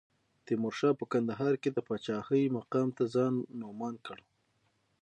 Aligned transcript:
تیمورشاه 0.45 0.93
په 0.99 1.05
کندهار 1.13 1.53
کې 1.61 1.69
د 1.73 1.77
پاچاهۍ 1.87 2.43
مقام 2.57 2.87
ته 2.97 3.03
ځان 3.13 3.33
نوماند 3.59 3.99
کړ. 4.07 4.19